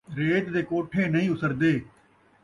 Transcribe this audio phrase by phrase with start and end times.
[0.17, 1.73] ریت دے کوٹھے نئیں اُسردے